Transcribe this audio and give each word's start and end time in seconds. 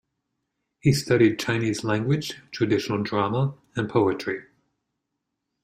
He 0.79 0.93
studied 0.93 1.37
Chinese 1.39 1.83
language, 1.83 2.41
traditional 2.51 3.03
drama, 3.03 3.53
and 3.75 3.87
poetry. 3.87 4.41